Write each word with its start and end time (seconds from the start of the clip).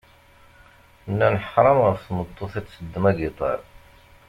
Nnan 1.11 1.35
ḥṛam 1.49 1.79
ɣef 1.85 1.99
tmeṭṭut 2.07 2.53
ad 2.59 2.65
teddem 2.67 3.03
agiṭar. 3.09 3.59